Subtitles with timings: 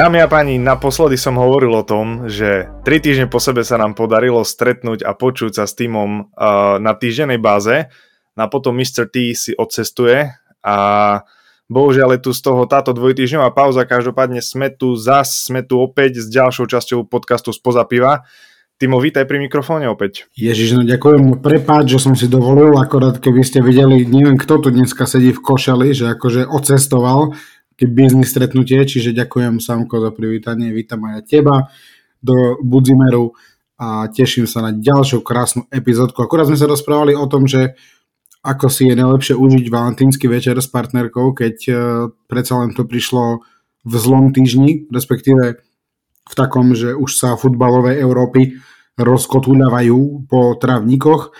[0.00, 3.92] Dámy a páni, naposledy som hovoril o tom, že 3 týždne po sebe sa nám
[3.92, 7.84] podarilo stretnúť a počuť sa s týmom uh, na týždennej báze.
[8.32, 9.12] No a potom Mr.
[9.12, 10.32] T si odcestuje
[10.64, 10.76] a
[11.68, 16.24] bohužiaľ je tu z toho táto dvojtýždňová pauza, každopádne sme tu zas, sme tu opäť
[16.24, 18.24] s ďalšou časťou podcastu Spoza piva.
[18.80, 20.32] Timo, vítaj pri mikrofóne opäť.
[20.32, 21.44] Ježiš, no ďakujem.
[21.44, 25.44] Prepáč, že som si dovolil, akorát keby ste videli, neviem kto tu dneska sedí v
[25.44, 27.36] košeli, že akože odcestoval,
[27.88, 31.72] biznis stretnutie, čiže ďakujem Samko za privítanie, vítam aj teba
[32.20, 33.32] do Budzimeru
[33.80, 36.20] a teším sa na ďalšiu krásnu epizódku.
[36.20, 37.78] Akurát sme sa rozprávali o tom, že
[38.40, 41.76] ako si je najlepšie užiť valentínsky večer s partnerkou, keď uh,
[42.28, 43.44] predsa len to prišlo
[43.84, 45.60] v zlom týždni, respektíve
[46.24, 48.60] v takom, že už sa futbalové Európy
[49.00, 51.32] rozkotúľavajú po trávnikoch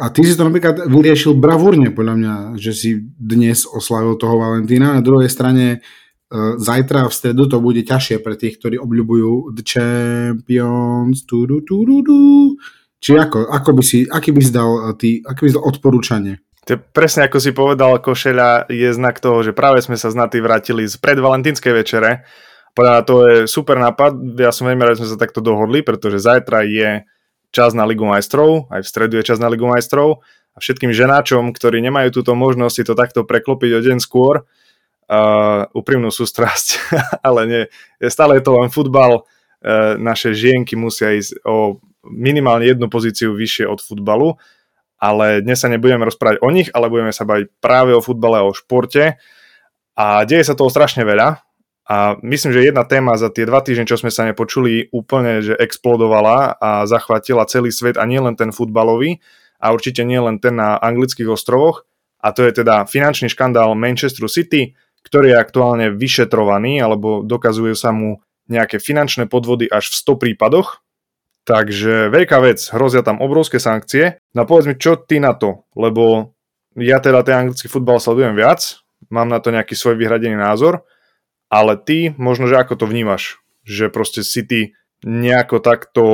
[0.00, 4.96] a ty si to napríklad vyriešil bravúrne, podľa mňa, že si dnes oslavil toho Valentína.
[4.96, 9.64] Na druhej strane uh, zajtra v stredu to bude ťažšie pre tých, ktorí obľubujú The
[9.64, 11.28] Champions.
[11.28, 12.56] Tudu, tudu, tudu.
[13.00, 15.64] Či ako, ako by si, aký by si dal, e, ty, aký by si dal
[15.64, 16.34] odporúčanie?
[16.68, 20.20] To je presne ako si povedal, košeľa je znak toho, že práve sme sa z
[20.20, 22.28] Naty vrátili z predvalentínskej večere.
[22.76, 26.20] Podľa to je super nápad, ja som veľmi rád, že sme sa takto dohodli, pretože
[26.20, 27.08] zajtra je
[27.50, 30.22] čas na Ligu majstrov, aj v stredu je čas na Ligu majstrov.
[30.50, 35.70] A všetkým ženáčom, ktorí nemajú túto možnosť si to takto preklopiť o deň skôr, uh,
[35.70, 36.90] úprimnú sústrasť,
[37.26, 37.62] ale nie,
[38.10, 43.78] stále to len futbal, uh, naše žienky musia ísť o minimálne jednu pozíciu vyššie od
[43.78, 44.40] futbalu,
[45.00, 48.46] ale dnes sa nebudeme rozprávať o nich, ale budeme sa baviť práve o futbale a
[48.48, 49.16] o športe.
[49.96, 51.40] A deje sa toho strašne veľa,
[51.88, 55.58] a myslím, že jedna téma za tie dva týždne, čo sme sa nepočuli, úplne že
[55.58, 59.18] explodovala a zachvátila celý svet a nielen ten futbalový
[59.58, 61.88] a určite nielen ten na anglických ostrovoch
[62.20, 67.90] a to je teda finančný škandál Manchester City, ktorý je aktuálne vyšetrovaný alebo dokazujú sa
[67.90, 70.84] mu nejaké finančné podvody až v 100 prípadoch.
[71.48, 74.20] Takže veľká vec, hrozia tam obrovské sankcie.
[74.36, 76.36] No povedz mi, čo ty na to, lebo
[76.76, 78.78] ja teda ten anglický futbal sledujem viac,
[79.08, 80.84] mám na to nejaký svoj vyhradený názor,
[81.50, 86.04] ale ty možno, že ako to vnímaš, že proste City nejako takto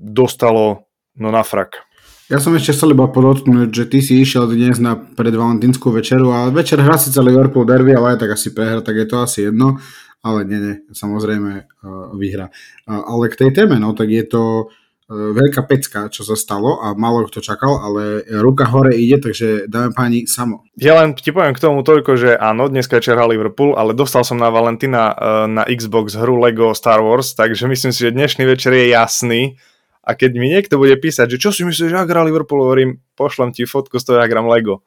[0.00, 1.84] dostalo no na frak.
[2.30, 6.46] Ja som ešte chcel iba podotknúť, že ty si išiel dnes na predvalentínsku večeru a
[6.48, 9.82] večer hrá síce Liverpool derby, ale aj tak asi prehra, tak je to asi jedno.
[10.22, 12.54] Ale nie, nie, samozrejme uh, vyhra.
[12.86, 14.70] Uh, ale k tej téme, no tak je to
[15.10, 19.90] veľká pecka, čo sa stalo a málo kto čakal, ale ruka hore ide, takže dáme
[19.90, 20.62] páni samo.
[20.78, 24.38] Ja len ti poviem k tomu toľko, že áno, dneska večer Liverpool, ale dostal som
[24.38, 25.14] na Valentina e,
[25.50, 29.58] na Xbox hru Lego Star Wars, takže myslím si, že dnešný večer je jasný
[30.00, 33.04] a keď mi niekto bude písať, že čo si myslíš, že ja hrá Liverpool, hovorím,
[33.14, 34.80] pošlem ti fotku z toho, ja gram Lego.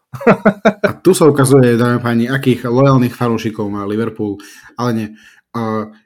[0.87, 4.41] a tu sa ukazuje, dáme páni, akých lojálnych fanúšikov má Liverpool,
[4.73, 5.07] ale nie.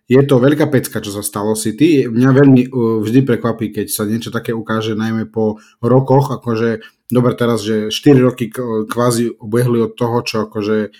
[0.07, 2.03] Je to veľká pecka, čo sa stalo City.
[2.03, 7.31] Mňa veľmi uh, vždy prekvapí, keď sa niečo také ukáže, najmä po rokoch, akože, dobre
[7.39, 8.51] teraz, že 4 roky
[8.91, 10.91] kvázi obehli od toho, čo akože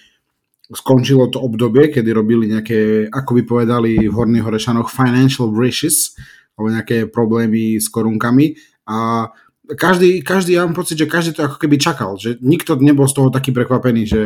[0.71, 6.15] skončilo to obdobie, kedy robili nejaké, ako by povedali v Horných Horešanoch, financial breaches,
[6.55, 8.55] alebo nejaké problémy s korunkami
[8.87, 9.31] a
[9.75, 13.19] každý, každý, ja mám pocit, že každý to ako keby čakal, že nikto nebol z
[13.19, 14.21] toho taký prekvapený, že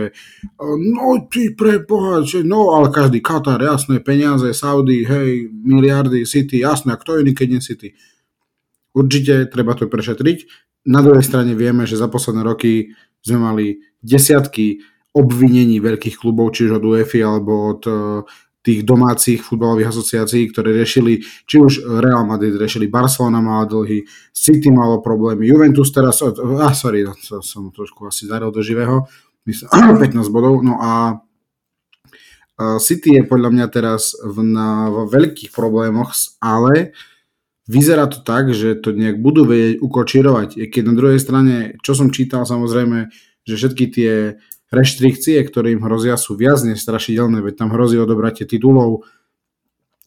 [0.61, 6.61] no ty pre boha, že no, ale každý, Katar, jasné, peniaze, Saudi, hej, miliardy, City,
[6.61, 7.89] jasné, a kto iný, keď nie City.
[8.93, 10.45] Určite treba to prešetriť.
[10.91, 13.65] Na druhej strane vieme, že za posledné roky sme mali
[14.01, 14.81] desiatky
[15.15, 17.81] obvinení veľkých klubov, či už od UEFA alebo od
[18.61, 24.69] tých domácich futbalových asociácií, ktoré riešili, či už Real Madrid riešili, Barcelona mala dlhy, City
[24.69, 29.09] malo problémy, Juventus teraz, ah, sorry, no, to som trošku asi zaril do živého,
[29.49, 31.21] myslím, 15 bodov, no a
[32.77, 36.93] City je podľa mňa teraz v, na, v veľkých problémoch, ale
[37.65, 42.13] vyzerá to tak, že to nejak budú vedieť ukočírovať, keď na druhej strane, čo som
[42.13, 43.09] čítal samozrejme,
[43.41, 44.13] že všetky tie
[44.71, 49.03] reštrikcie, ktoré im hrozia, sú viac než strašidelné, veď tam hrozí odobratie titulov,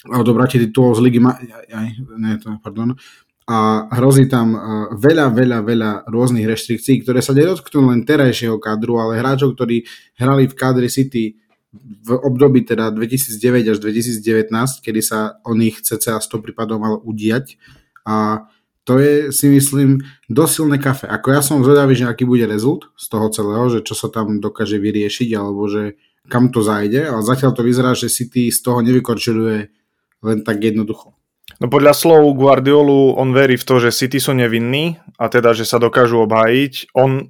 [0.08, 1.36] odobratie titulov z ligy, ma-
[1.68, 2.96] aj, ne, to, pardon,
[3.44, 4.58] a hrozí tam e,
[4.96, 9.84] veľa, veľa, veľa rôznych reštrikcií, ktoré sa nedotknú len terajšieho kadru, ale hráčov, ktorí
[10.16, 11.36] hrali v kadri City
[11.76, 14.48] v období teda 2009 až 2019,
[14.80, 17.60] kedy sa o nich cca 100 prípadov malo udiať.
[18.06, 18.46] A
[18.84, 21.08] to je si myslím dosilné kafe.
[21.08, 24.38] Ako ja som zvedavý, že aký bude rezult z toho celého, že čo sa tam
[24.44, 25.96] dokáže vyriešiť alebo že
[26.28, 29.58] kam to zajde, ale zatiaľ to vyzerá, že City z toho nevykorčiluje
[30.24, 31.16] len tak jednoducho.
[31.60, 35.68] No podľa slov Guardiolu on verí v to, že City sú nevinní a teda, že
[35.68, 36.96] sa dokážu obhájiť.
[36.96, 37.28] On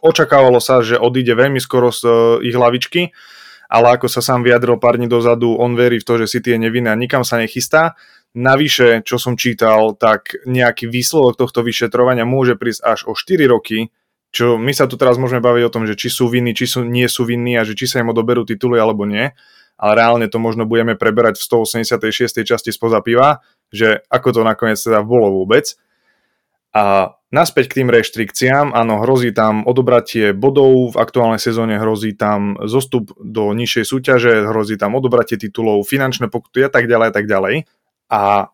[0.00, 3.12] očakávalo sa, že odíde veľmi skoro z uh, ich hlavičky
[3.72, 6.60] ale ako sa sám vyjadril pár dní dozadu, on verí v to, že City je
[6.60, 7.96] nevinné a nikam sa nechystá.
[8.32, 13.92] Navyše, čo som čítal, tak nejaký výsledok tohto vyšetrovania môže prísť až o 4 roky,
[14.32, 16.80] čo my sa tu teraz môžeme baviť o tom, že či sú vinní, či sú,
[16.80, 19.36] nie sú vinní a že či sa im odoberú tituly alebo nie,
[19.76, 22.40] ale reálne to možno budeme preberať v 186.
[22.40, 25.76] časti spoza piva, že ako to nakoniec teda bolo vôbec.
[26.72, 32.56] A naspäť k tým reštrikciám, áno, hrozí tam odobratie bodov, v aktuálnej sezóne hrozí tam
[32.64, 37.28] zostup do nižšej súťaže, hrozí tam odobratie titulov, finančné pokuty a tak ďalej a tak
[37.28, 37.68] ďalej.
[38.12, 38.52] A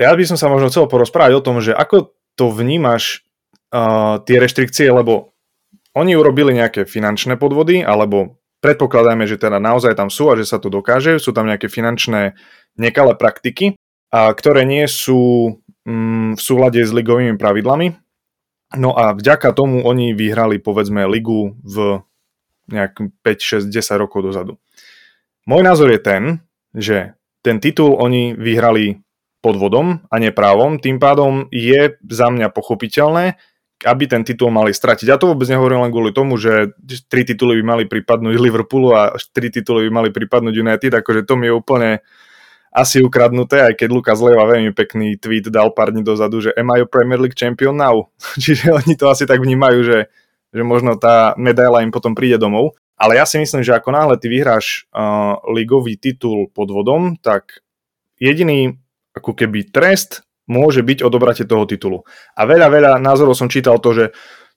[0.00, 3.24] ja by som sa možno chcel porozprávať o tom, že ako to vnímaš
[3.72, 5.36] uh, tie reštrikcie, lebo
[5.96, 10.60] oni urobili nejaké finančné podvody, alebo predpokladáme, že teda naozaj tam sú a že sa
[10.60, 12.36] to dokáže, sú tam nejaké finančné
[12.76, 13.76] nekalé praktiky,
[14.12, 15.52] a ktoré nie sú
[15.84, 17.96] mm, v súlade s ligovými pravidlami.
[18.76, 22.04] No a vďaka tomu oni vyhrali povedzme ligu v
[22.68, 24.58] nejak 5, 6, 10 rokov dozadu.
[25.46, 26.22] Môj názor je ten,
[26.74, 27.14] že
[27.46, 28.98] ten titul oni vyhrali
[29.38, 33.38] podvodom a neprávom, tým pádom je za mňa pochopiteľné,
[33.86, 35.06] aby ten titul mali stratiť.
[35.06, 36.74] Ja to vôbec nehovorím len kvôli tomu, že
[37.06, 41.38] tri tituly by mali pripadnúť Liverpoolu a tri tituly by mali pripadnúť United, akože to
[41.38, 42.02] mi je úplne
[42.76, 46.74] asi ukradnuté, aj keď Lukas Leva veľmi pekný tweet dal pár dní dozadu, že am
[46.76, 48.10] I a Premier League champion now?
[48.42, 49.98] Čiže oni to asi tak vnímajú, že,
[50.50, 52.74] že možno tá medaila im potom príde domov.
[52.96, 57.60] Ale ja si myslím, že ako náhle ty vyhráš uh, ligový titul pod vodom, tak
[58.16, 58.80] jediný
[59.12, 62.08] ako keby trest môže byť odobratie toho titulu.
[62.38, 64.04] A veľa, veľa názorov som čítal to, že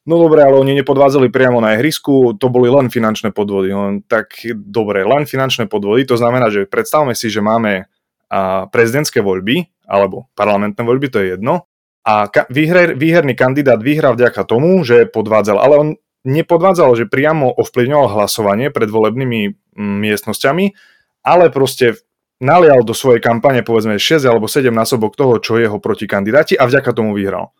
[0.07, 3.73] no dobre, ale oni nepodvádzali priamo na ihrisku, to boli len finančné podvody.
[3.73, 7.89] Len tak dobre, len finančné podvody, to znamená, že predstavme si, že máme
[8.29, 11.67] a, prezidentské voľby, alebo parlamentné voľby, to je jedno,
[12.05, 15.89] a ka- výher, výherný kandidát vyhrá vďaka tomu, že podvádzal, ale on
[16.27, 20.75] nepodvádzal, že priamo ovplyvňoval hlasovanie pred volebnými miestnosťami,
[21.23, 21.99] ale proste
[22.39, 26.91] nalial do svojej kampane povedzme 6 alebo 7 násobok toho, čo jeho protikandidáti a vďaka
[26.95, 27.51] tomu vyhral.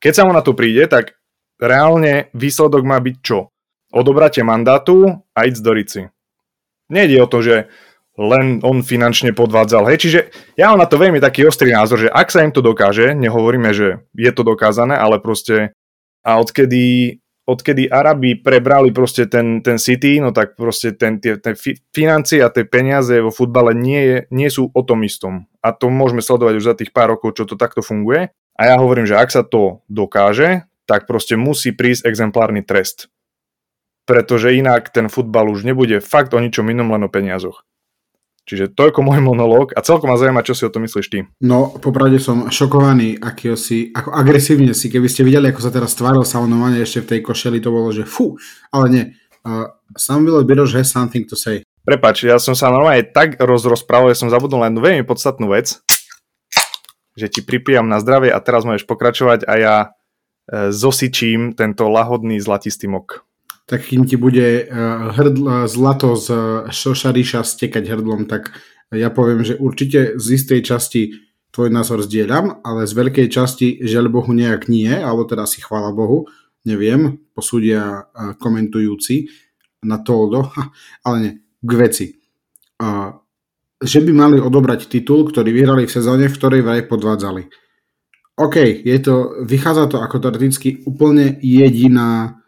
[0.00, 1.18] Keď sa mu na to príde, tak
[1.60, 3.52] reálne výsledok má byť čo?
[3.90, 6.00] Odobratie mandátu a ísť do rici.
[6.90, 7.56] Nejde o to, že
[8.18, 9.86] len on finančne podvádzal.
[9.90, 10.20] Hej, čiže
[10.58, 13.70] ja mám na to veľmi taký ostrý názor, že ak sa im to dokáže, nehovoríme,
[13.72, 15.74] že je to dokázané, ale proste
[16.20, 17.16] a odkedy
[17.48, 21.54] odkedy Arabi prebrali proste ten, ten City, no tak proste ten, tie, tie
[21.90, 25.48] financie a tie peniaze vo futbale nie, je, nie sú o tom istom.
[25.64, 28.30] A to môžeme sledovať už za tých pár rokov, čo to takto funguje.
[28.56, 33.08] A ja hovorím, že ak sa to dokáže, tak proste musí prísť exemplárny trest.
[34.04, 37.62] Pretože inak ten futbal už nebude fakt o ničom inom, len o peniazoch.
[38.50, 41.22] Čiže toľko môj monológ a celkom ma zaujíma, čo si o tom myslíš ty.
[41.38, 45.94] No, popravde som šokovaný, aký si, ako agresívne si, keby ste videli, ako sa teraz
[45.94, 48.34] stváril Salomone ešte v tej košeli, to bolo, že fú,
[48.74, 49.04] ale nie.
[49.46, 51.62] Uh, Samuel Biroš has something to say.
[51.86, 55.78] Prepač, ja som sa normálne tak rozrozprával, že som zabudol len veľmi podstatnú vec,
[57.14, 59.88] že ti pripijam na zdravie a teraz môžeš pokračovať a ja e,
[60.74, 63.29] zosičím tento lahodný zlatistý mok
[63.70, 64.68] tak kým ti bude eh,
[65.14, 66.26] hrdl, zlato z
[66.74, 68.50] šošariša stekať hrdlom, tak
[68.90, 71.14] ja poviem, že určite z istej časti
[71.54, 75.94] tvoj názor zdieľam, ale z veľkej časti žiaľ Bohu nejak nie, alebo teda si chvála
[75.94, 76.26] Bohu,
[76.66, 79.30] neviem, posúdia eh, komentujúci
[79.86, 80.26] na to,
[81.06, 82.06] ale nie, k veci.
[83.80, 87.48] Že by mali odobrať titul, ktorý vyhrali v sezóne, v ktorej vraj podvádzali.
[88.40, 92.39] OK, je to, vychádza to ako teoreticky úplne jediná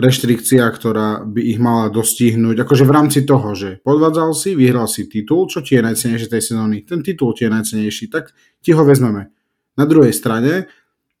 [0.00, 2.64] reštrikcia, ktorá by ich mala dostihnúť.
[2.64, 6.42] Akože v rámci toho, že podvádzal si, vyhral si titul, čo ti je najcenejšie tej
[6.42, 6.82] sezóny?
[6.88, 8.32] Ten titul ti je najcenejší, tak
[8.64, 9.30] ti ho vezmeme.
[9.76, 10.72] Na druhej strane,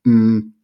[0.08, 0.60] mm,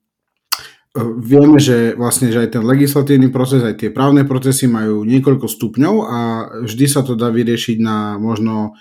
[1.21, 5.95] vieme, že vlastne že aj ten legislatívny proces, aj tie právne procesy majú niekoľko stupňov
[6.09, 6.19] a
[6.65, 8.77] vždy sa to dá vyriešiť na možno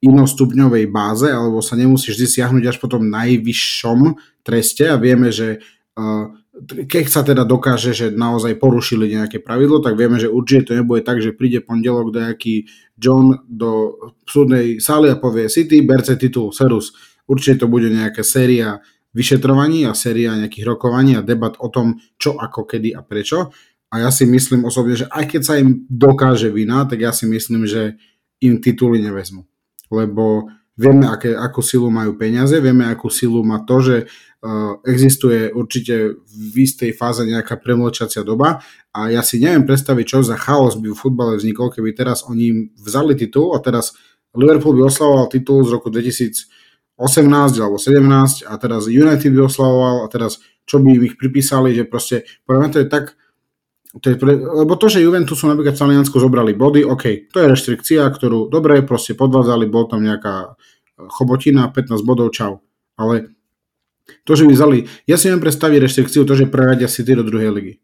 [0.00, 5.60] inostupňovej báze, alebo sa nemusí vždy siahnuť až po tom najvyššom treste a vieme, že
[6.00, 6.32] uh,
[6.66, 11.02] keď sa teda dokáže, že naozaj porušili nejaké pravidlo, tak vieme, že určite to nebude
[11.02, 12.68] tak, že príde pondelok nejaký
[13.00, 13.96] John do
[14.28, 16.92] súdnej sály a povie City, berce titul, Serus.
[17.24, 22.38] Určite to bude nejaká séria vyšetrovaní a séria nejakých rokovaní a debat o tom, čo,
[22.38, 23.50] ako, kedy a prečo.
[23.90, 27.26] A ja si myslím osobne, že aj keď sa im dokáže vina, tak ja si
[27.26, 27.98] myslím, že
[28.38, 29.42] im tituly nevezmu.
[29.90, 30.46] Lebo
[30.80, 33.96] vieme, aké, akú silu majú peniaze, vieme, akú silu má to, že
[34.40, 38.64] uh, existuje určite v istej fáze nejaká premlčacia doba
[38.96, 42.44] a ja si neviem predstaviť, čo za chaos by v futbale vznikol, keby teraz oni
[42.48, 43.92] im vzali titul a teraz
[44.32, 46.48] Liverpool by oslavoval titul z roku 2018
[47.60, 51.84] alebo 17 a teraz United by oslavoval a teraz čo by im ich pripísali, že
[51.84, 53.18] proste podľa to je tak
[53.98, 57.50] to je pre, lebo to, že Juventusu napríklad v Taliansku zobrali body, OK, to je
[57.50, 60.54] reštrikcia, ktorú dobre, proste podvádzali, bol tam nejaká
[61.10, 62.62] chobotina, 15 bodov, čau.
[62.94, 63.34] Ale
[64.22, 64.78] to, že by vzali,
[65.10, 67.74] ja si viem predstaviť reštrikciu, to, že preradia City do druhej ligy.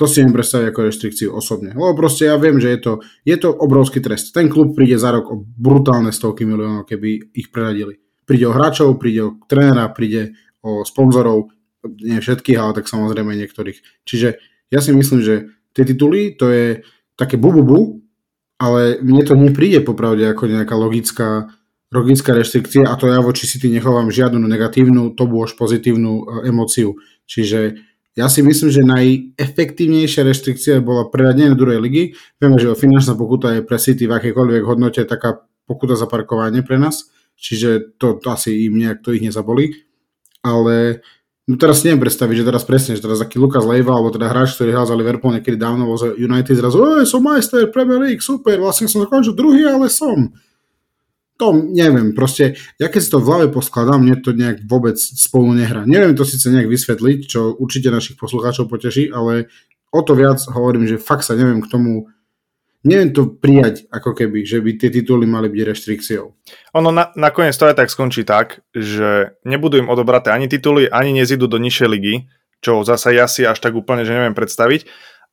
[0.00, 1.76] To si viem predstaviť ako reštrikciu osobne.
[1.76, 2.92] Lebo proste ja viem, že je to,
[3.28, 4.32] je to obrovský trest.
[4.32, 8.00] Ten klub príde za rok o brutálne stovky miliónov, keby ich preradili.
[8.24, 10.32] Príde o hráčov, príde o trénera, príde
[10.64, 11.52] o sponzorov,
[11.84, 14.06] nie všetkých, ale tak samozrejme niektorých.
[14.06, 16.80] Čiže ja si myslím, že tie tituly to je
[17.14, 18.00] také bububu,
[18.56, 21.52] ale mne to nepríde popravde ako nejaká logická,
[21.92, 26.96] logická reštrikcia a to ja voči City nechovám žiadnu negatívnu, to až pozitívnu e, emóciu.
[27.28, 27.76] Čiže
[28.16, 32.12] ja si myslím, že najefektívnejšia reštrikcia bola preradenie druhej ligy.
[32.36, 36.76] Vieme, že finančná pokuta je pre City v akékoľvek hodnote taká pokuta za parkovanie pre
[36.76, 37.08] nás,
[37.40, 39.80] čiže to, to asi im nejak to ich nezabolí.
[40.44, 41.00] Ale
[41.42, 44.30] No teraz si neviem predstaviť, že teraz presne, že teraz taký Lukas Leiva, alebo teda
[44.30, 48.22] hráč, ktorý hral za Liverpool niekedy dávno vo United, zrazu, oj, som majster Premier League,
[48.22, 50.30] super, vlastne som zakončil druhý, ale som.
[51.42, 55.50] To neviem, proste, ja keď si to v hlave poskladám, mne to nejak vôbec spolu
[55.58, 55.82] nehrá.
[55.82, 59.50] Neviem to síce nejak vysvetliť, čo určite našich poslucháčov poteší, ale
[59.90, 62.06] o to viac hovorím, že fakt sa neviem k tomu
[62.82, 66.24] neviem to prijať, ako keby, že by tie tituly mali byť reštrikciou.
[66.74, 71.14] Ono na, nakoniec to aj tak skončí tak, že nebudú im odobraté ani tituly, ani
[71.14, 72.14] nezídu do nižšej ligy,
[72.62, 74.86] čo zase ja si až tak úplne, že neviem predstaviť,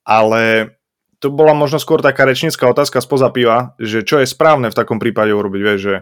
[0.06, 0.74] ale
[1.20, 5.01] to bola možno skôr taká rečnícka otázka spoza piva, že čo je správne v takom
[5.01, 5.98] prípade urobiť, vieš, že,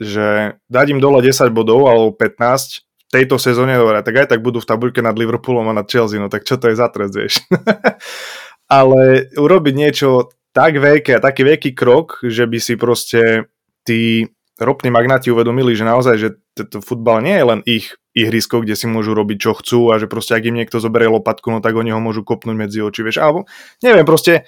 [0.00, 0.26] že
[0.70, 4.58] dať im dole 10 bodov alebo 15 v tejto sezóne, dobre, tak aj tak budú
[4.58, 7.34] v tabuľke nad Liverpoolom a nad Chelsea, no tak čo to je za trest, vieš.
[8.78, 13.50] ale urobiť niečo tak veľké a taký veľký krok, že by si proste
[13.82, 18.78] tí ropní magnáti uvedomili, že naozaj, že tento futbal nie je len ich ihrisko, kde
[18.78, 21.74] si môžu robiť, čo chcú a že proste ak im niekto zoberie lopatku, no tak
[21.74, 23.50] oni ho môžu kopnúť medzi oči, vieš, alebo
[23.82, 24.46] neviem, proste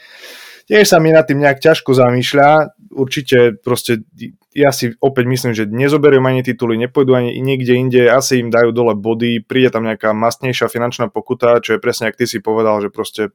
[0.71, 4.07] tiež sa mi nad tým nejak ťažko zamýšľa, určite proste
[4.55, 8.71] ja si opäť myslím, že nezoberú ani tituly, nepôjdu ani niekde inde, asi im dajú
[8.71, 12.79] dole body, príde tam nejaká mastnejšia finančná pokuta, čo je presne, ak ty si povedal,
[12.79, 13.35] že proste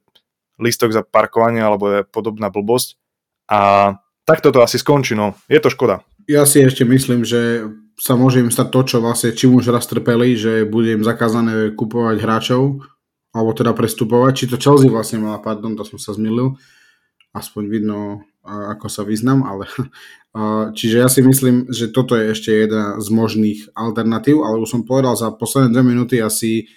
[0.62, 2.96] listok za parkovanie alebo je podobná blbosť.
[3.50, 5.36] A takto to asi skončí, no.
[5.52, 6.06] Je to škoda.
[6.30, 9.86] Ja si ešte myslím, že sa môže im stať to, čo vlastne čím už raz
[9.86, 12.82] trpeli, že bude im zakázané kupovať hráčov,
[13.36, 14.32] alebo teda prestupovať.
[14.34, 16.56] Či to Chelsea vlastne mala, pardon, to som sa zmilil.
[17.32, 19.70] Aspoň vidno, ako sa vyznam, ale
[20.78, 24.82] čiže ja si myslím, že toto je ešte jedna z možných alternatív, ale už som
[24.84, 26.68] povedal za posledné dve minúty asi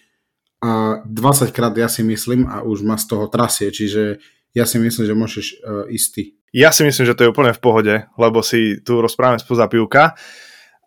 [0.65, 4.17] a 20 krát ja si myslím a už ma z toho trasie, čiže
[4.57, 6.23] ja si myslím, že môžeš uh, ísť ty.
[6.57, 10.17] Ja si myslím, že to je úplne v pohode, lebo si tu rozprávame spoza pivka.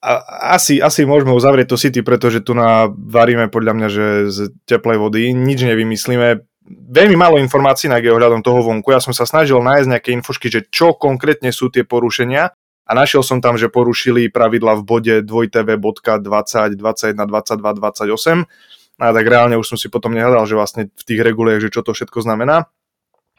[0.01, 0.11] A
[0.55, 4.97] asi, asi môžeme uzavrieť to City, pretože tu na varíme podľa mňa, že z teplej
[4.97, 6.41] vody nič nevymyslíme.
[6.67, 8.95] Veľmi málo informácií na ohľadom toho vonku.
[8.95, 12.55] Ja som sa snažil nájsť nejaké infošky, že čo konkrétne sú tie porušenia
[12.87, 19.25] a našiel som tam, že porušili pravidla v bode 2tv.20, 21, 22, 28 a tak
[19.29, 22.25] reálne už som si potom nehľadal, že vlastne v tých reguliach, že čo to všetko
[22.25, 22.69] znamená,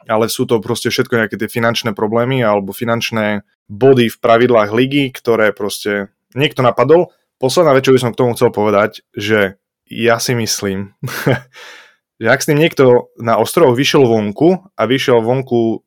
[0.07, 5.11] ale sú to proste všetko nejaké tie finančné problémy alebo finančné body v pravidlách ligy,
[5.11, 7.11] ktoré proste niekto napadol.
[7.37, 9.59] Posledná vec, čo by som k tomu chcel povedať, že
[9.91, 10.95] ja si myslím,
[12.23, 15.83] že ak s tým niekto na ostrovoch vyšiel vonku a vyšiel vonku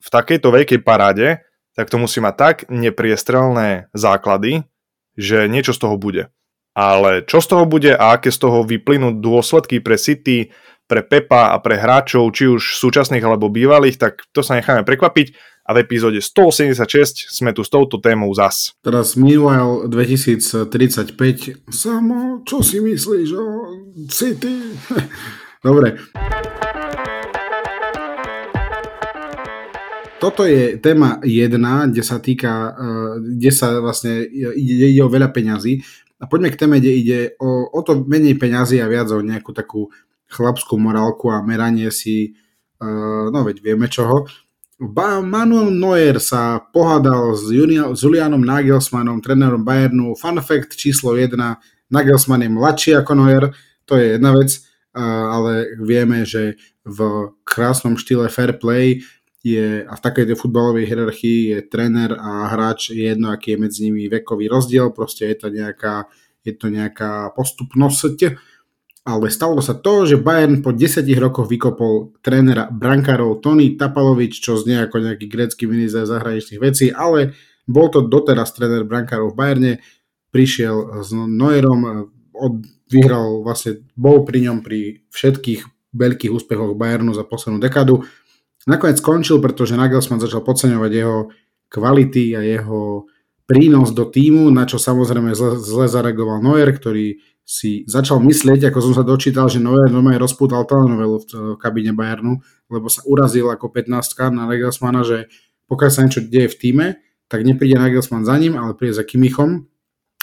[0.00, 1.42] v takejto veľkej paráde,
[1.74, 4.66] tak to musí mať tak nepriestrelné základy,
[5.14, 6.32] že niečo z toho bude.
[6.80, 10.48] Ale čo z toho bude a aké z toho vyplynú dôsledky pre City,
[10.88, 15.36] pre Pepa a pre hráčov, či už súčasných alebo bývalých, tak to sa necháme prekvapiť
[15.68, 18.72] a v epizóde 186 sme tu s touto témou zas.
[18.80, 23.46] Teraz Meanwhile 2035, samo, čo si myslíš o
[24.08, 24.72] City?
[25.68, 26.00] Dobre.
[30.16, 34.24] Toto je téma jedna, kde sa týka, eh, kde sa vlastne
[34.56, 35.84] ide, ide o veľa peňazí
[36.20, 39.56] a poďme k téme, kde ide o, o to menej peňazí a viac o nejakú
[39.56, 39.88] takú
[40.28, 42.36] chlapskú morálku a meranie si,
[42.78, 44.28] uh, no veď vieme čoho.
[44.76, 50.12] Ba- Manuel Neuer sa pohádal s, Julia, s Julianom Nagelsmannom, trénerom Bayernu.
[50.12, 51.36] Fun fact číslo 1,
[51.90, 53.44] Nagelsmann je mladší ako Neuer,
[53.88, 54.60] to je jedna vec,
[54.94, 59.02] uh, ale vieme, že v krásnom štýle fair play
[59.40, 64.04] je, a v takejto futbalovej hierarchii je tréner a hráč jedno, aký je medzi nimi
[64.12, 66.12] vekový rozdiel, proste je to nejaká,
[66.44, 68.36] je to nejaká postupnosť.
[69.00, 74.60] Ale stalo sa to, že Bayern po 10 rokoch vykopol trénera brankárov Tony Tapalovič, čo
[74.60, 77.32] znie ako nejaký grécky minister zahraničných vecí, ale
[77.64, 79.72] bol to doteraz tréner brankárov v Bayerne,
[80.28, 82.54] prišiel s Neuerom, od,
[82.92, 88.06] vyhral vlastne, bol pri ňom pri všetkých veľkých úspechoch Bayernu za poslednú dekadu.
[88.68, 91.32] Nakoniec skončil, pretože Nagelsmann začal podceňovať jeho
[91.72, 93.08] kvality a jeho
[93.48, 98.78] prínos do týmu, na čo samozrejme zle, zle zareagoval Neuer, ktorý si začal myslieť, ako
[98.78, 101.26] som sa dočítal, že Neuer normálne rozpútal telenovelu v
[101.58, 102.38] kabíne Bayernu,
[102.70, 105.26] lebo sa urazil ako 15 na Nagelsmana, že
[105.66, 106.86] pokiaľ sa niečo deje v týme,
[107.26, 109.66] tak nepríde Nagelsmann za ním, ale príde za Kimichom.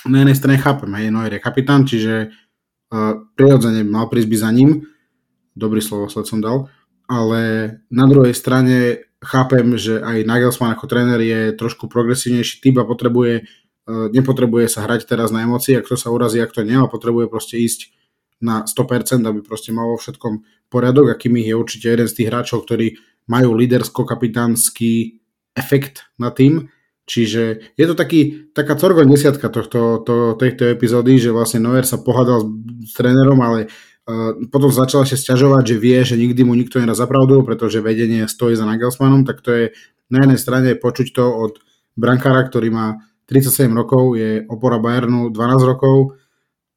[0.08, 4.50] Na jednej strane chápem, hej, Neuer je kapitán, čiže uh, prirodzene mal prísť by za
[4.56, 4.70] ním,
[5.52, 6.72] dobrý slovo sled som dal,
[7.08, 7.42] ale
[7.88, 12.62] na druhej strane chápem, že aj Nagelsmann ako tréner je trošku progresívnejší.
[12.62, 13.48] Typ a potrebuje
[13.88, 16.92] E, nepotrebuje sa hrať teraz na emócie, ak to sa urazí, ak to nie, ale
[16.92, 17.96] potrebuje proste ísť
[18.44, 22.68] na 100%, aby proste mal vo všetkom poriadok, akým je určite jeden z tých hráčov,
[22.68, 23.00] ktorí
[23.32, 25.24] majú lídersko-kapitánsky
[25.56, 26.68] efekt na tým,
[27.08, 32.04] čiže je to taký, taká corgo desiatka tohto, to, tejto epizódy, že vlastne Neuer sa
[32.04, 32.44] pohádal
[32.84, 33.72] s, trénerom, ale
[34.48, 38.56] potom začal ešte sťažovať, že vie, že nikdy mu nikto nedá zapravdu, pretože vedenie stojí
[38.56, 39.66] za Nagelsmannom, tak to je
[40.08, 41.60] na jednej strane počuť to od
[42.00, 42.88] brankára, ktorý má
[43.28, 46.16] 37 rokov, je opora Bayernu 12 rokov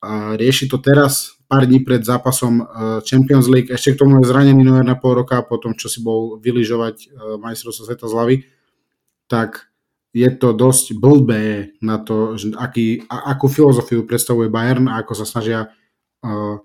[0.03, 2.65] a rieši to teraz, pár dní pred zápasom e,
[3.07, 3.71] Champions League.
[3.71, 6.97] Ešte k tomu je zranený Neuer na pol roka, po tom, čo si bol vylyžovať
[6.99, 7.07] e,
[7.39, 8.37] majstrovstvo sveta z hlavy,
[9.31, 9.71] tak
[10.11, 15.23] je to dosť blbé na to, aký, a, akú filozofiu predstavuje Bayern a ako sa
[15.23, 15.71] snažia
[16.27, 16.59] uh,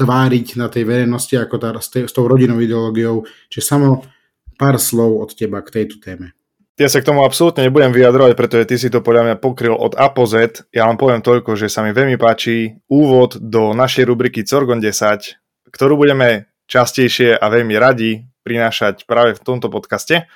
[0.00, 3.26] tváriť na tej verejnosti ako tá, s, tej, s tou rodinou ideológiou.
[3.50, 4.06] Čiže samo
[4.54, 6.32] pár slov od teba k tejto téme.
[6.76, 9.96] Ja sa k tomu absolútne nebudem vyjadrovať, pretože ty si to podľa mňa pokryl od
[9.96, 10.68] A po Z.
[10.76, 15.72] Ja vám poviem toľko, že sa mi veľmi páči úvod do našej rubriky Corgon 10,
[15.72, 20.28] ktorú budeme častejšie a veľmi radi prinášať práve v tomto podcaste.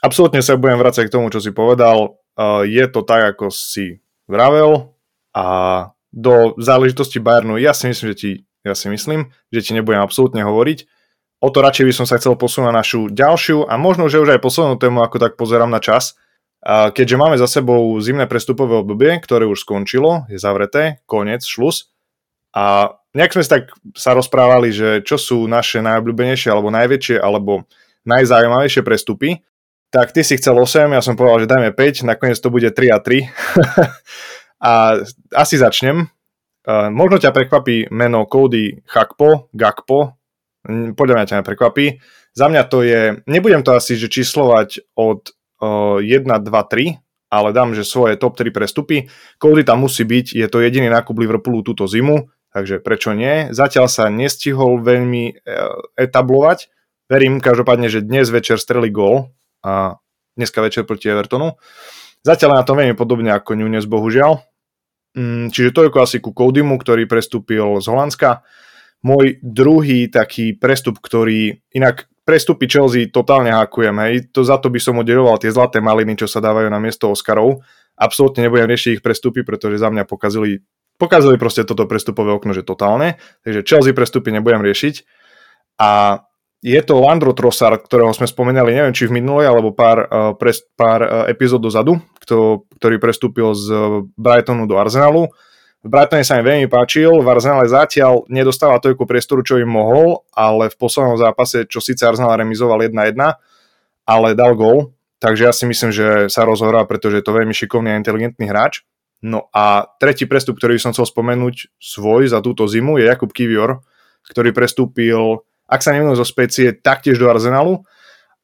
[0.00, 2.16] Absolútne sa budem vrácať k tomu, čo si povedal.
[2.64, 4.96] Je to tak, ako si vravel
[5.36, 5.44] a
[6.10, 8.30] do záležitosti Bayernu ja si myslím, že ti,
[8.66, 10.86] ja si myslím, že ti nebudem absolútne hovoriť
[11.40, 14.36] O to radšej by som sa chcel posunúť na našu ďalšiu a možno, že už
[14.36, 16.20] aj poslednú tému, ako tak pozerám na čas.
[16.68, 21.88] Keďže máme za sebou zimné prestupové obdobie, ktoré už skončilo, je zavreté, koniec, šlus.
[22.52, 27.64] A nejak sme si tak sa rozprávali, že čo sú naše najobľúbenejšie alebo najväčšie alebo
[28.04, 29.40] najzaujímavejšie prestupy.
[29.88, 32.76] Tak ty si chcel 8, ja som povedal, že dajme 5, nakoniec to bude 3
[32.92, 33.24] a 3.
[34.60, 35.00] a
[35.32, 36.04] asi začnem.
[36.92, 40.20] Možno ťa prekvapí meno Cody Chakpo, Gakpo,
[40.68, 42.00] podľa mňa ťa neprekvapí.
[42.36, 47.48] Za mňa to je, nebudem to asi že číslovať od uh, 1, 2, 3, ale
[47.50, 49.10] dám, že svoje top 3 prestupy.
[49.40, 53.50] Cody tam musí byť, je to jediný nákup Liverpoolu túto zimu, takže prečo nie.
[53.50, 56.70] Zatiaľ sa nestihol veľmi uh, etablovať.
[57.10, 59.34] Verím každopádne, že dnes večer streli gól
[59.66, 59.98] a
[60.38, 61.58] dneska večer proti Evertonu.
[62.22, 64.49] Zatiaľ na to veľmi podobne ako Nunes, bohužiaľ.
[65.10, 68.46] Mm, čiže toľko asi ku Codymu, ktorý prestúpil z Holandska
[69.00, 74.78] môj druhý taký prestup, ktorý inak prestupy Chelsea totálne hakujem, hej, to za to by
[74.78, 77.64] som udeloval tie zlaté maliny, čo sa dávajú na miesto Oscarov.
[77.96, 80.62] Absolútne nebudem riešiť ich prestupy, pretože za mňa pokazili,
[81.00, 83.18] pokazili proste toto prestupové okno, že totálne.
[83.42, 84.94] Takže Chelsea prestupy nebudem riešiť.
[85.80, 86.22] A
[86.60, 90.60] je to Landro Trossard, ktorého sme spomenali, neviem, či v minulej, alebo pár, uh, pres,
[90.76, 93.66] pár uh, epizód dozadu, kto, ktorý prestúpil z
[94.16, 95.32] Brightonu do Arsenalu
[95.80, 100.28] v Brightone sa mi veľmi páčil, v Arsenale zatiaľ nedostáva toľko priestoru, čo im mohol,
[100.36, 103.16] ale v poslednom zápase, čo síce Arsenal remizoval 1-1,
[104.04, 104.92] ale dal gól,
[105.24, 108.84] takže ja si myslím, že sa rozhohrá, pretože je to veľmi šikovný a inteligentný hráč.
[109.24, 113.80] No a tretí prestup, ktorý som chcel spomenúť svoj za túto zimu je Jakub Kivior,
[114.28, 117.86] ktorý prestúpil, ak sa neviem zo specie, taktiež do Arsenalu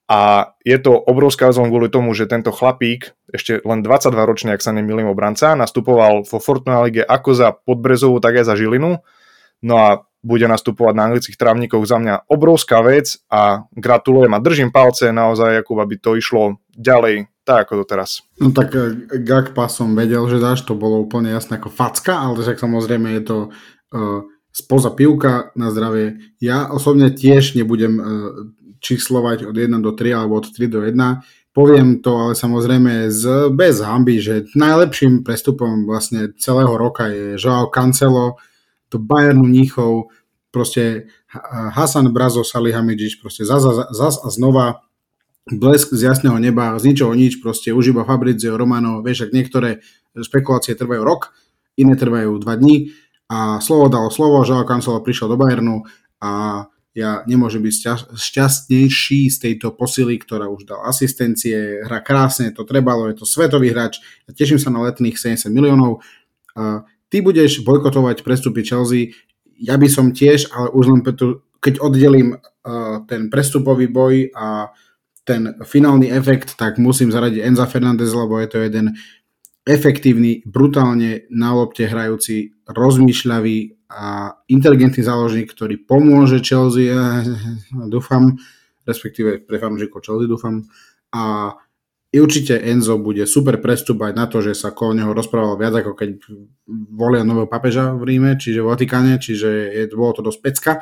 [0.06, 4.62] a je to obrovská zón kvôli tomu, že tento chlapík, ešte len 22 ročný, ak
[4.62, 9.02] sa nemýlim obranca, nastupoval vo Fortuna Lige ako za Podbrezovú, tak aj za Žilinu.
[9.66, 14.70] No a bude nastupovať na anglických trávnikoch za mňa obrovská vec a gratulujem a držím
[14.70, 17.94] palce naozaj, Jakub, aby to išlo ďalej tak ako to.
[18.42, 22.42] No tak eh, Gakpa som vedel, že dáš, to bolo úplne jasné ako facka, ale
[22.42, 23.38] však samozrejme je to
[23.94, 26.32] uh, spoza pivka na zdravie.
[26.40, 28.06] Ja osobne tiež nebudem uh,
[28.80, 30.96] číslovať od 1 do 3 alebo od 3 do 1.
[31.52, 37.68] Poviem to ale samozrejme z, bez hamby, že najlepším prestupom vlastne celého roka je Joao
[37.72, 38.40] Cancelo
[38.92, 40.12] do Bayernu Níchov,
[40.52, 41.08] proste
[41.72, 44.84] Hasan Brazo Salihamidzic, proste zas, zas a znova
[45.48, 49.80] blesk z jasného neba, z ničoho nič, proste už iba Fabrizio Romano, vieš, ak niektoré
[50.16, 51.32] špekulácie trvajú rok,
[51.76, 52.92] iné trvajú dva dní
[53.26, 55.82] a slovo dalo slovo, Joao Cancelo prišiel do Bayernu
[56.22, 56.64] a
[56.96, 57.74] ja nemôžem byť
[58.16, 63.68] šťastnejší z tejto posily, ktorá už dal asistencie, hra krásne, to trebalo, je to svetový
[63.68, 66.00] hráč, ja teším sa na letných 70 miliónov.
[66.56, 69.12] A ty budeš bojkotovať prestupy Chelsea,
[69.60, 74.72] ja by som tiež, ale už len preto, keď oddelím uh, ten prestupový boj a
[75.26, 78.96] ten finálny efekt, tak musím zaradiť Enza Fernández, lebo je to jeden
[79.66, 86.94] efektívny, brutálne na lopte hrajúci, rozmýšľavý a inteligentný záložník, ktorý pomôže Chelsea,
[87.90, 88.38] dúfam,
[88.86, 90.62] respektíve pre fanúšikov Chelsea dúfam.
[91.10, 91.54] A
[92.14, 95.92] určite Enzo bude super prestup aj na to, že sa kolo neho rozprával viac ako
[95.98, 96.10] keď
[96.94, 100.72] volia nového papeža v Ríme, čiže v Vatikáne, čiže je, bolo to dosť pecka,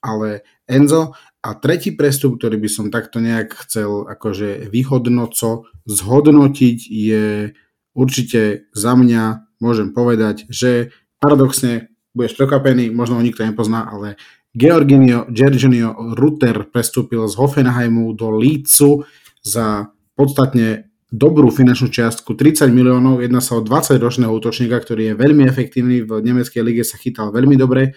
[0.00, 7.52] ale Enzo a tretí prestup, ktorý by som takto nejak chcel akože vyhodnoco zhodnotiť je
[7.94, 14.18] určite za mňa môžem povedať, že paradoxne budeš prekvapený, možno ho nikto nepozná, ale
[14.50, 19.06] Georginio Gerginio Rutter prestúpil z Hoffenheimu do Lícu
[19.46, 23.22] za podstatne dobrú finančnú čiastku 30 miliónov.
[23.22, 27.54] Jedná sa o 20-ročného útočníka, ktorý je veľmi efektívny, v nemeckej lige sa chytal veľmi
[27.54, 27.94] dobre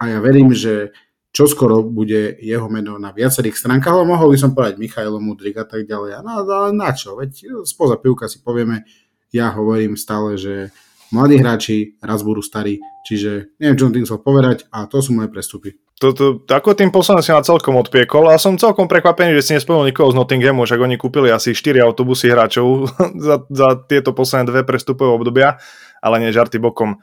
[0.00, 0.92] a ja verím, že
[1.34, 5.66] čoskoro bude jeho meno na viacerých stránkach, ale mohol by som povedať Michailo Mudrik a
[5.66, 6.22] tak ďalej.
[6.22, 7.18] No, ale na čo?
[7.18, 8.86] Veď spoza pivka si povieme,
[9.34, 10.70] ja hovorím stále, že
[11.10, 15.10] mladí hráči raz budú starí, čiže neviem, čo som tým chcel povedať a to sú
[15.10, 15.74] moje prestupy.
[15.94, 19.90] Toto, ako tým posledným si ma celkom odpiekol a som celkom prekvapený, že si nespomenul
[19.90, 22.90] nikoho z Nottinghamu, však oni kúpili asi 4 autobusy hráčov
[23.26, 25.58] za, za tieto posledné dve prestupové obdobia,
[26.02, 26.98] ale nie žarty bokom.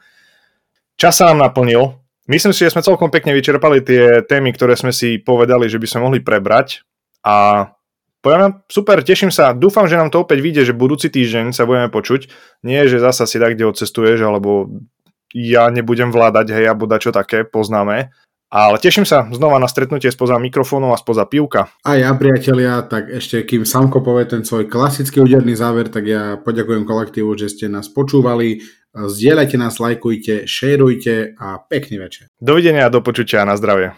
[1.00, 1.96] Čas sa nám naplnil.
[2.28, 5.86] Myslím si, že sme celkom pekne vyčerpali tie témy, ktoré sme si povedali, že by
[5.88, 6.84] sme mohli prebrať
[7.26, 7.66] a
[8.22, 9.50] Poviem, super, teším sa.
[9.50, 12.30] Dúfam, že nám to opäť vyjde, že budúci týždeň sa budeme počuť.
[12.62, 14.70] Nie, že zasa si tak, kde odcestuješ, alebo
[15.34, 18.14] ja nebudem vládať, hej, alebo čo také, poznáme.
[18.52, 21.72] Ale teším sa znova na stretnutie spoza mikrofónov a spoza pivka.
[21.88, 26.36] A ja, priatelia, tak ešte kým Samko povie ten svoj klasický úderný záver, tak ja
[26.36, 28.60] poďakujem kolektívu, že ste nás počúvali.
[28.92, 32.28] Zdieľajte nás, lajkujte, šerujte a pekný večer.
[32.36, 33.96] Dovidenia a do počutia a na zdravie.